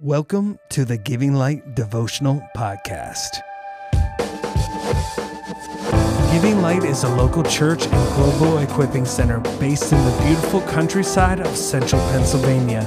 [0.00, 3.40] Welcome to the Giving Light Devotional Podcast.
[6.30, 11.40] Giving Light is a local church and global equipping center based in the beautiful countryside
[11.40, 12.82] of central Pennsylvania.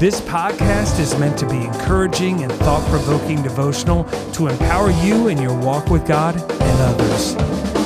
[0.00, 4.02] This podcast is meant to be encouraging and thought provoking devotional
[4.32, 7.85] to empower you in your walk with God and others.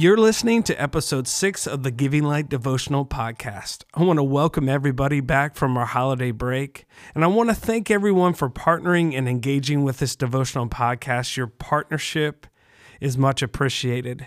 [0.00, 3.84] You're listening to episode six of the Giving Light Devotional Podcast.
[3.92, 7.90] I want to welcome everybody back from our holiday break, and I want to thank
[7.90, 11.36] everyone for partnering and engaging with this devotional podcast.
[11.36, 12.46] Your partnership
[12.98, 14.26] is much appreciated.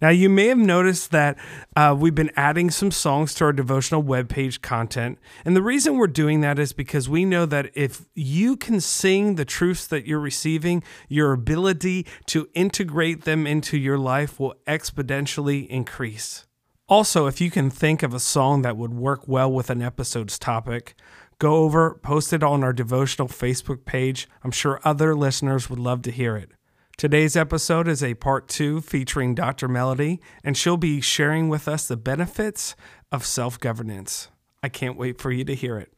[0.00, 1.36] Now, you may have noticed that
[1.74, 5.18] uh, we've been adding some songs to our devotional webpage content.
[5.44, 9.34] And the reason we're doing that is because we know that if you can sing
[9.34, 15.66] the truths that you're receiving, your ability to integrate them into your life will exponentially
[15.66, 16.46] increase.
[16.88, 20.38] Also, if you can think of a song that would work well with an episode's
[20.38, 20.94] topic,
[21.38, 24.28] go over, post it on our devotional Facebook page.
[24.44, 26.52] I'm sure other listeners would love to hear it.
[26.98, 29.68] Today's episode is a part two featuring Dr.
[29.68, 32.74] Melody, and she'll be sharing with us the benefits
[33.12, 34.26] of self governance.
[34.64, 35.92] I can't wait for you to hear it.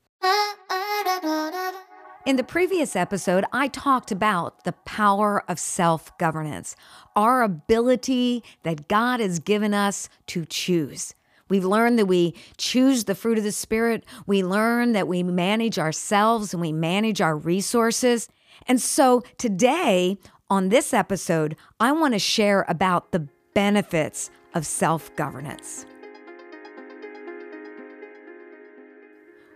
[2.27, 6.77] In the previous episode, I talked about the power of self governance,
[7.17, 11.15] our ability that God has given us to choose.
[11.48, 14.05] We've learned that we choose the fruit of the Spirit.
[14.27, 18.28] We learn that we manage ourselves and we manage our resources.
[18.67, 20.19] And so today,
[20.51, 25.87] on this episode, I want to share about the benefits of self governance.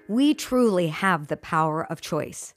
[0.07, 2.55] We truly have the power of choice.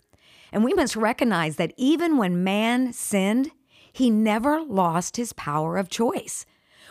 [0.51, 3.51] And we must recognize that even when man sinned,
[3.91, 6.45] he never lost his power of choice.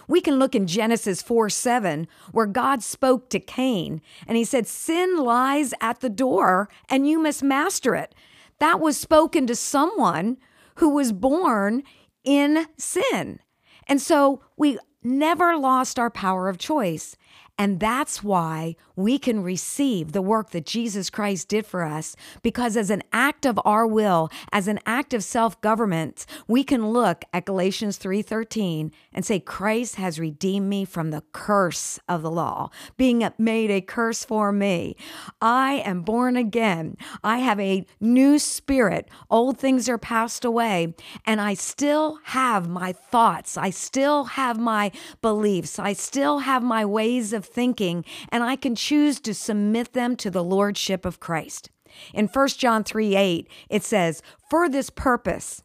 [0.09, 4.67] We can look in Genesis 4 7, where God spoke to Cain and he said,
[4.67, 8.15] Sin lies at the door and you must master it.
[8.59, 10.39] That was spoken to someone
[10.77, 11.83] who was born
[12.25, 13.41] in sin.
[13.87, 17.17] And so we never lost our power of choice.
[17.59, 22.77] And that's why we can receive the work that Jesus Christ did for us because
[22.77, 27.47] as an act of our will, as an act of self-government, we can look at
[27.47, 33.27] Galatians 3:13 and say Christ has redeemed me from the curse of the law, being
[33.39, 34.97] made a curse for me.
[35.41, 36.97] I am born again.
[37.25, 39.09] I have a new spirit.
[39.31, 43.57] Old things are passed away, and I still have my thoughts.
[43.57, 45.79] I still have my beliefs.
[45.79, 50.31] I still have my ways of thinking, and I can choose to submit them to
[50.31, 51.71] the Lordship of Christ.
[52.13, 55.63] In 1 John 3 8, it says, For this purpose,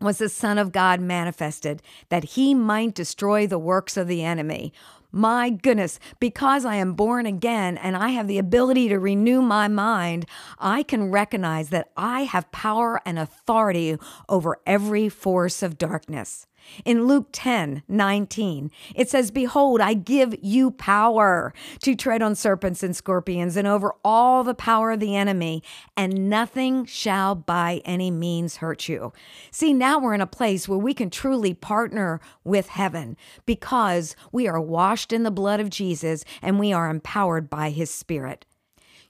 [0.00, 4.72] was the Son of God manifested, that he might destroy the works of the enemy.
[5.10, 9.68] My goodness, because I am born again and I have the ability to renew my
[9.68, 10.26] mind,
[10.58, 13.96] I can recognize that I have power and authority
[14.28, 16.46] over every force of darkness.
[16.84, 22.82] In Luke 10 19, it says, Behold, I give you power to tread on serpents
[22.82, 25.62] and scorpions and over all the power of the enemy,
[25.96, 29.12] and nothing shall by any means hurt you.
[29.50, 33.16] See, now we're in a place where we can truly partner with heaven
[33.46, 37.90] because we are washed in the blood of Jesus and we are empowered by his
[37.90, 38.44] spirit.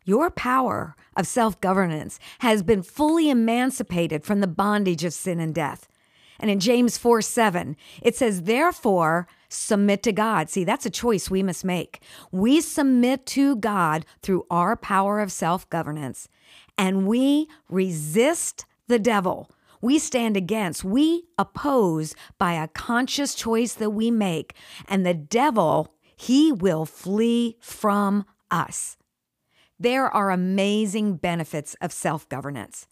[0.04, 5.54] Your power of self governance has been fully emancipated from the bondage of sin and
[5.54, 5.88] death.
[6.38, 10.50] And in James 4 7, it says, Therefore, submit to God.
[10.50, 12.02] See, that's a choice we must make.
[12.32, 16.28] We submit to God through our power of self governance,
[16.76, 19.50] and we resist the devil.
[19.80, 24.54] We stand against, we oppose by a conscious choice that we make,
[24.88, 28.96] and the devil, he will flee from us.
[29.78, 32.86] There are amazing benefits of self governance.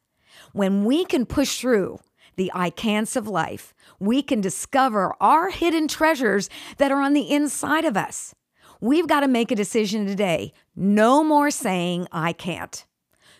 [0.53, 2.01] When we can push through
[2.37, 6.49] the I can'ts of life, we can discover our hidden treasures
[6.79, 8.35] that are on the inside of us.
[8.81, 10.53] We've got to make a decision today.
[10.75, 12.85] No more saying, I can't.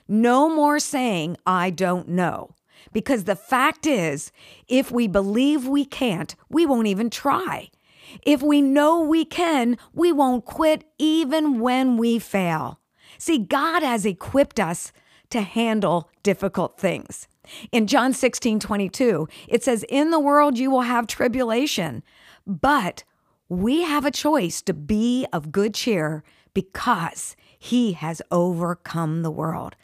[0.07, 2.55] No more saying, I don't know.
[2.93, 4.31] Because the fact is,
[4.69, 7.71] if we believe we can't, we won't even try.
[8.23, 12.81] If we know we can, we won't quit even when we fail.
[13.19, 14.93] See, God has equipped us
[15.31, 17.27] to handle difficult things.
[17.71, 22.03] In John 16, 22, it says, In the world you will have tribulation,
[22.47, 23.05] but
[23.49, 26.23] we have a choice to be of good cheer
[26.55, 29.77] because he has overcome the world.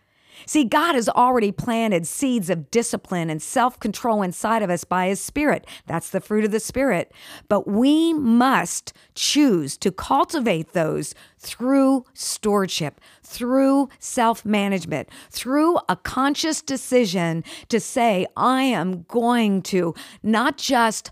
[0.46, 5.08] See, God has already planted seeds of discipline and self control inside of us by
[5.08, 5.66] His Spirit.
[5.86, 7.12] That's the fruit of the Spirit.
[7.48, 16.62] But we must choose to cultivate those through stewardship, through self management, through a conscious
[16.62, 21.10] decision to say, I am going to not just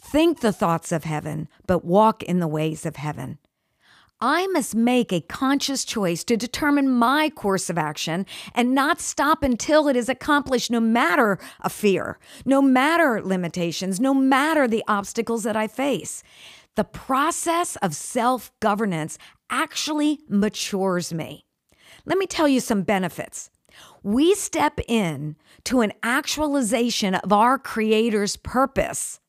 [0.00, 3.38] think the thoughts of heaven, but walk in the ways of heaven.
[4.20, 9.42] I must make a conscious choice to determine my course of action and not stop
[9.42, 15.42] until it is accomplished, no matter a fear, no matter limitations, no matter the obstacles
[15.42, 16.22] that I face.
[16.76, 19.18] The process of self governance
[19.50, 21.44] actually matures me.
[22.04, 23.50] Let me tell you some benefits.
[24.02, 29.20] We step in to an actualization of our Creator's purpose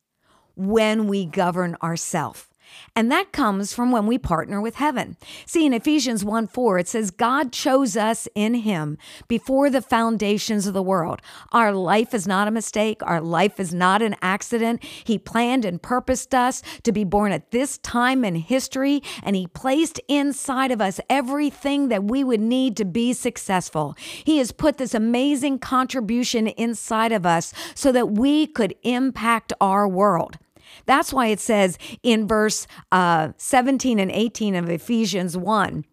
[0.56, 2.48] when we govern ourselves.
[2.96, 5.18] And that comes from when we partner with heaven.
[5.46, 10.66] See, in Ephesians 1 4, it says, God chose us in Him before the foundations
[10.66, 11.22] of the world.
[11.52, 13.02] Our life is not a mistake.
[13.04, 14.84] Our life is not an accident.
[14.84, 19.48] He planned and purposed us to be born at this time in history, and He
[19.48, 23.96] placed inside of us everything that we would need to be successful.
[24.24, 29.88] He has put this amazing contribution inside of us so that we could impact our
[29.88, 30.38] world.
[30.86, 35.86] That's why it says in verse uh, 17 and 18 of Ephesians 1.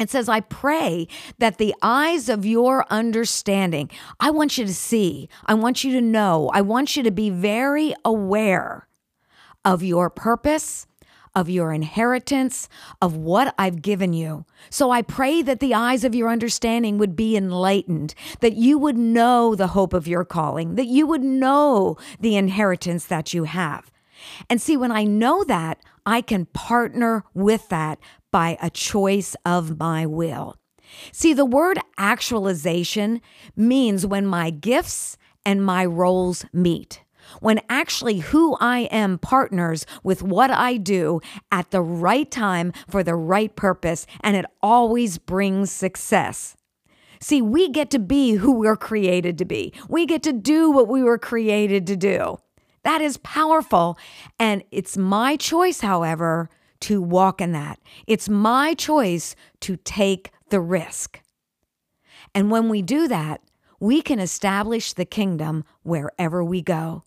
[0.00, 1.06] It says, I pray
[1.38, 6.00] that the eyes of your understanding, I want you to see, I want you to
[6.00, 8.88] know, I want you to be very aware
[9.62, 10.86] of your purpose,
[11.34, 12.66] of your inheritance,
[13.02, 14.46] of what I've given you.
[14.70, 18.96] So I pray that the eyes of your understanding would be enlightened, that you would
[18.96, 23.90] know the hope of your calling, that you would know the inheritance that you have.
[24.48, 27.98] And see, when I know that, I can partner with that
[28.30, 30.56] by a choice of my will.
[31.12, 33.20] See, the word actualization
[33.56, 37.02] means when my gifts and my roles meet.
[37.40, 41.20] When actually who I am partners with what I do
[41.52, 46.56] at the right time for the right purpose, and it always brings success.
[47.20, 49.72] See, we get to be who we're created to be.
[49.88, 52.38] We get to do what we were created to do.
[52.84, 53.98] That is powerful.
[54.38, 56.48] And it's my choice, however,
[56.80, 57.78] to walk in that.
[58.06, 61.20] It's my choice to take the risk.
[62.34, 63.42] And when we do that,
[63.80, 67.02] we can establish the kingdom wherever we go.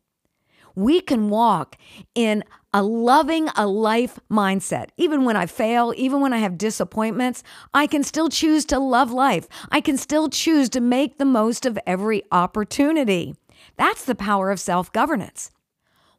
[0.75, 1.77] We can walk
[2.15, 2.43] in
[2.73, 4.87] a loving a life mindset.
[4.97, 7.43] Even when I fail, even when I have disappointments,
[7.75, 9.47] I can still choose to love life.
[9.69, 13.35] I can still choose to make the most of every opportunity.
[13.77, 15.51] That's the power of self governance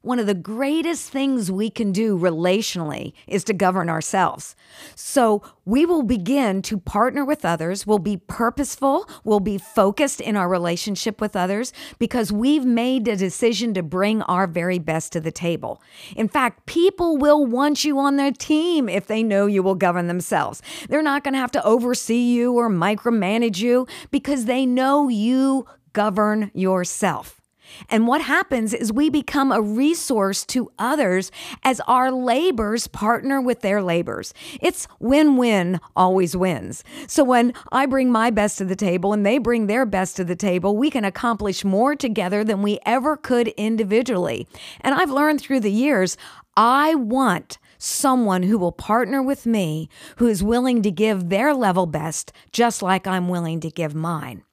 [0.05, 4.55] one of the greatest things we can do relationally is to govern ourselves.
[4.95, 10.37] So we will begin to partner with others, we'll be purposeful, we'll be focused in
[10.37, 15.21] our relationship with others because we've made a decision to bring our very best to
[15.21, 15.81] the table.
[16.17, 20.06] In fact, people will want you on their team if they know you will govern
[20.06, 20.61] themselves.
[20.89, 25.67] They're not going to have to oversee you or micromanage you because they know you
[25.93, 27.41] govern yourself.
[27.88, 31.31] And what happens is we become a resource to others
[31.62, 34.35] as our labors partner with their labors.
[34.61, 36.85] It's win win always wins.
[37.06, 40.25] So when I bring my best to the table and they bring their best to
[40.25, 44.46] the table, we can accomplish more together than we ever could individually.
[44.81, 46.17] And I've learned through the years,
[46.56, 51.87] I want someone who will partner with me, who is willing to give their level
[51.87, 54.44] best, just like I'm willing to give mine.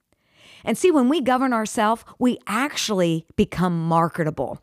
[0.63, 4.61] And see, when we govern ourselves, we actually become marketable.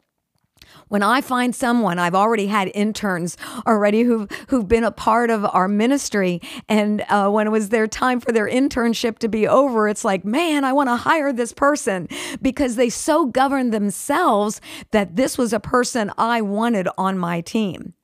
[0.88, 3.36] When I find someone, I've already had interns
[3.66, 6.40] already who've, who've been a part of our ministry.
[6.68, 10.24] And uh, when it was their time for their internship to be over, it's like,
[10.24, 12.08] man, I want to hire this person
[12.40, 17.94] because they so governed themselves that this was a person I wanted on my team.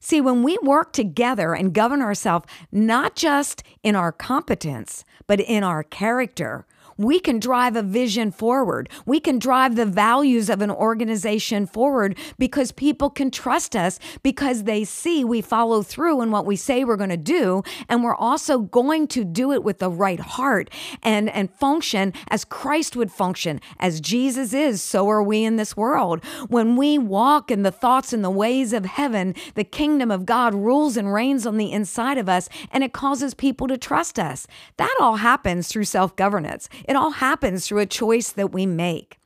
[0.00, 5.64] See, when we work together and govern ourselves, not just in our competence, but in
[5.64, 8.88] our character, we can drive a vision forward.
[9.06, 14.64] We can drive the values of an organization forward because people can trust us because
[14.64, 17.62] they see we follow through in what we say we're going to do.
[17.88, 20.70] And we're also going to do it with the right heart
[21.02, 23.60] and, and function as Christ would function.
[23.78, 26.24] As Jesus is, so are we in this world.
[26.48, 30.54] When we walk in the thoughts and the ways of heaven, the kingdom of God
[30.54, 34.46] rules and reigns on the inside of us, and it causes people to trust us.
[34.76, 36.68] That all happens through self governance.
[36.84, 39.18] It all happens through a choice that we make.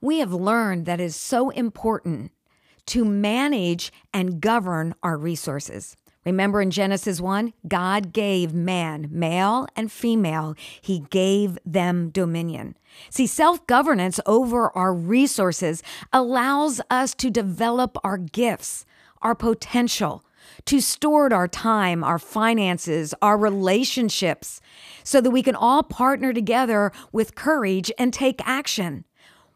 [0.00, 2.32] We have learned that it is so important
[2.86, 5.96] to manage and govern our resources.
[6.24, 12.76] Remember in Genesis 1, God gave man, male and female, he gave them dominion.
[13.10, 15.82] See, self governance over our resources
[16.12, 18.86] allows us to develop our gifts,
[19.20, 20.24] our potential,
[20.66, 24.60] to steward our time, our finances, our relationships,
[25.02, 29.04] so that we can all partner together with courage and take action.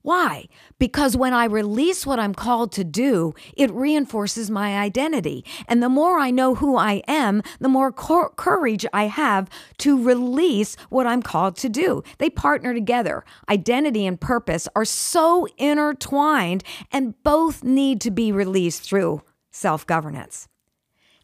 [0.03, 0.49] Why?
[0.79, 5.45] Because when I release what I'm called to do, it reinforces my identity.
[5.67, 10.03] And the more I know who I am, the more cor- courage I have to
[10.03, 12.03] release what I'm called to do.
[12.19, 13.25] They partner together.
[13.51, 20.49] Identity and purpose are so intertwined, and both need to be released through self governance.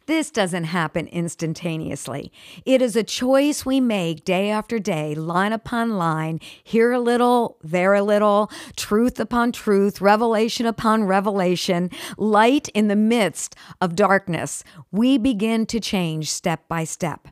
[0.07, 2.31] This doesn't happen instantaneously.
[2.67, 7.57] It is a choice we make day after day, line upon line, here a little,
[7.63, 14.63] there a little, truth upon truth, revelation upon revelation, light in the midst of darkness.
[14.91, 17.29] We begin to change step by step.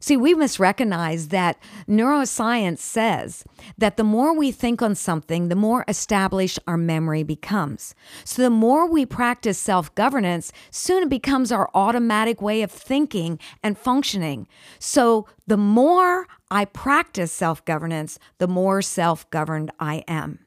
[0.00, 3.44] See, we must recognize that neuroscience says
[3.76, 7.94] that the more we think on something, the more established our memory becomes.
[8.24, 13.38] So the more we practice self governance, soon it becomes our automatic way of thinking
[13.62, 14.48] and functioning.
[14.78, 20.38] So the more I practice self governance, the more self governed I am.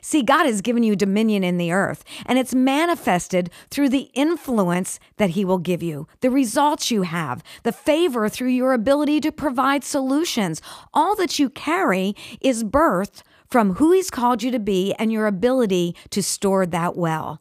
[0.00, 5.00] See, God has given you dominion in the earth, and it's manifested through the influence
[5.16, 9.32] that He will give you, the results you have, the favor through your ability to
[9.32, 10.62] provide solutions.
[10.94, 15.26] All that you carry is birthed from who He's called you to be and your
[15.26, 17.40] ability to store that well.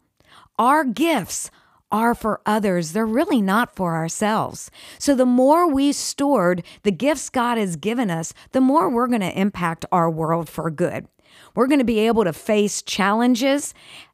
[0.57, 1.51] Our gifts
[1.91, 2.91] are for others.
[2.91, 4.69] They're really not for ourselves.
[4.99, 9.21] So the more we stored the gifts God has given us, the more we're going
[9.21, 11.07] to impact our world for good.
[11.55, 13.73] We're going to be able to face challenges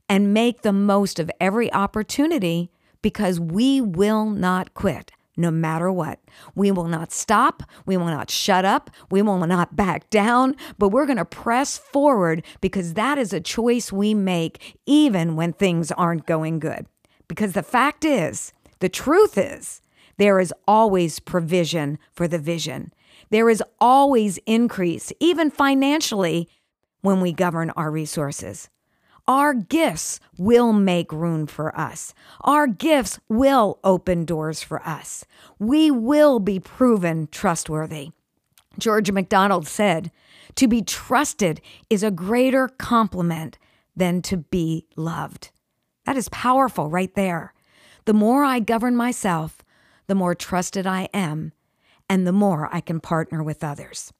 [0.09, 6.19] and make the most of every opportunity because we will not quit no matter what.
[6.55, 7.63] We will not stop.
[7.85, 8.89] We will not shut up.
[9.09, 13.41] We will not back down, but we're going to press forward because that is a
[13.41, 16.85] choice we make even when things aren't going good.
[17.27, 19.81] Because the fact is, the truth is,
[20.17, 22.93] there is always provision for the vision.
[23.31, 26.47] There is always increase, even financially,
[27.03, 28.69] when we govern our resources.
[29.27, 32.13] Our gifts will make room for us.
[32.41, 35.23] Our gifts will open doors for us.
[35.59, 38.11] We will be proven trustworthy.
[38.79, 40.11] George MacDonald said,
[40.55, 43.57] To be trusted is a greater compliment
[43.95, 45.51] than to be loved.
[46.05, 47.53] That is powerful right there.
[48.05, 49.63] The more I govern myself,
[50.07, 51.53] the more trusted I am,
[52.09, 54.11] and the more I can partner with others.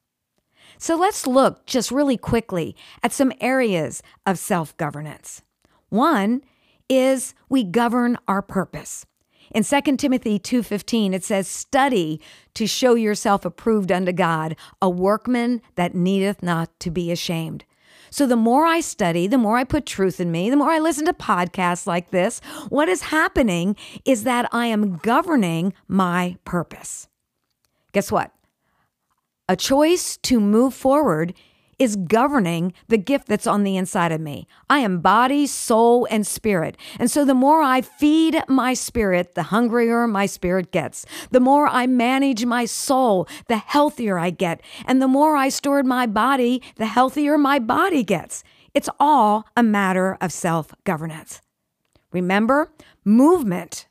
[0.78, 5.42] So let's look just really quickly at some areas of self governance.
[5.88, 6.42] One
[6.88, 9.06] is we govern our purpose.
[9.54, 12.20] In 2 Timothy 2:15 it says study
[12.54, 17.64] to show yourself approved unto God a workman that needeth not to be ashamed.
[18.10, 20.78] So the more I study, the more I put truth in me, the more I
[20.78, 27.08] listen to podcasts like this, what is happening is that I am governing my purpose.
[27.92, 28.30] Guess what?
[29.46, 31.34] A choice to move forward
[31.78, 34.46] is governing the gift that's on the inside of me.
[34.70, 36.78] I am body, soul, and spirit.
[36.98, 41.04] And so the more I feed my spirit, the hungrier my spirit gets.
[41.30, 44.62] The more I manage my soul, the healthier I get.
[44.86, 48.44] And the more I stored my body, the healthier my body gets.
[48.72, 51.42] It's all a matter of self governance.
[52.12, 52.72] Remember,
[53.04, 53.88] movement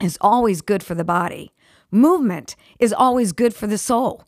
[0.00, 1.52] is always good for the body.
[1.90, 4.27] Movement is always good for the soul.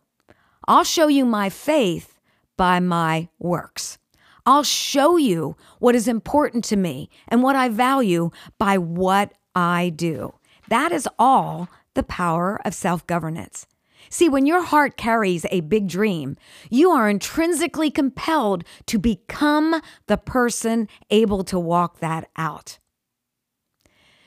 [0.70, 2.20] I'll show you my faith
[2.56, 3.98] by my works.
[4.46, 9.88] I'll show you what is important to me and what I value by what I
[9.88, 10.32] do.
[10.68, 13.66] That is all the power of self governance.
[14.10, 16.36] See, when your heart carries a big dream,
[16.70, 22.78] you are intrinsically compelled to become the person able to walk that out.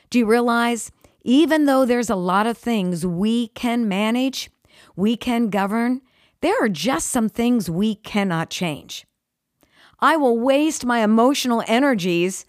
[0.09, 0.91] Do you realize,
[1.23, 4.51] even though there's a lot of things we can manage,
[4.97, 6.01] we can govern,
[6.43, 9.07] there are just some things we cannot change.
[9.99, 12.45] I will waste my emotional energies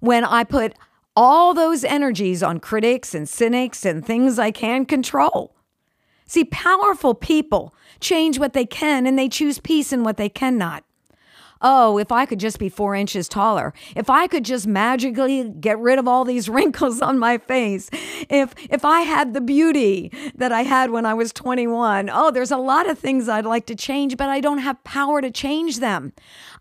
[0.00, 0.74] when I put
[1.14, 5.54] all those energies on critics and cynics and things I can control.
[6.26, 10.82] See, powerful people change what they can and they choose peace in what they cannot.
[11.62, 15.78] Oh, if I could just be four inches taller, if I could just magically get
[15.78, 17.90] rid of all these wrinkles on my face,
[18.28, 22.50] if if I had the beauty that I had when I was 21, oh, there's
[22.50, 25.78] a lot of things I'd like to change, but I don't have power to change
[25.78, 26.12] them.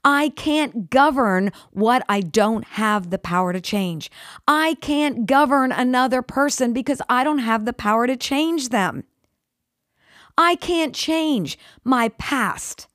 [0.04, 4.12] I can't govern what I don't have the power to change.
[4.48, 9.06] I can't govern another person because I don't have the power to change them.
[10.38, 12.88] I can't change my past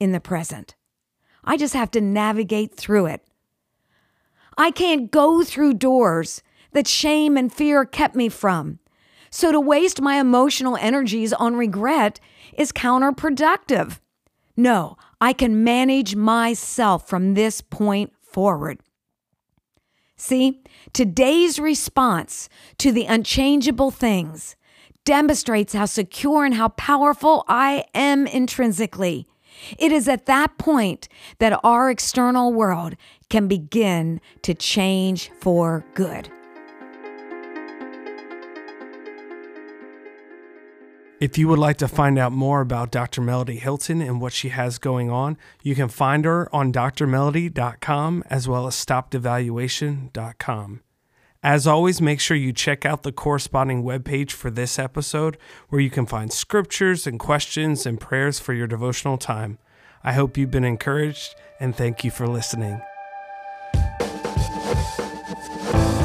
[0.00, 0.74] in the present.
[1.48, 3.26] I just have to navigate through it.
[4.58, 8.80] I can't go through doors that shame and fear kept me from.
[9.30, 12.20] So to waste my emotional energies on regret
[12.52, 13.98] is counterproductive.
[14.58, 18.80] No, I can manage myself from this point forward.
[20.16, 20.62] See,
[20.92, 24.54] today's response to the unchangeable things
[25.06, 29.26] demonstrates how secure and how powerful I am intrinsically.
[29.78, 32.96] It is at that point that our external world
[33.28, 36.30] can begin to change for good.
[41.20, 43.20] If you would like to find out more about Dr.
[43.20, 48.46] Melody Hilton and what she has going on, you can find her on drmelody.com as
[48.46, 50.80] well as stopdevaluation.com.
[51.42, 55.88] As always, make sure you check out the corresponding webpage for this episode where you
[55.88, 59.58] can find scriptures and questions and prayers for your devotional time.
[60.02, 62.80] I hope you've been encouraged and thank you for listening.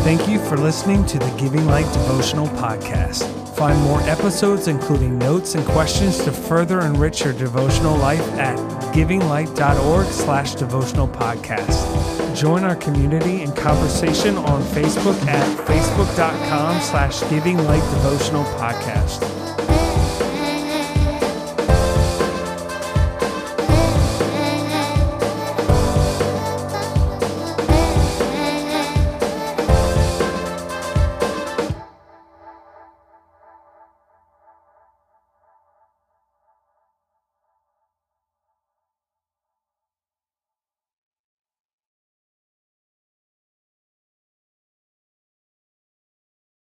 [0.03, 3.23] Thank you for listening to the Giving Light Devotional Podcast.
[3.55, 8.57] Find more episodes, including notes and questions to further enrich your devotional life at
[8.93, 12.22] givinglight.org slash devotional podcast.
[12.35, 19.62] Join our community and conversation on Facebook at facebook.com slash giving light devotional podcast.